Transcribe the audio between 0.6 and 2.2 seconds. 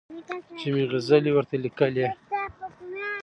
مي غزلي ورته لیکلې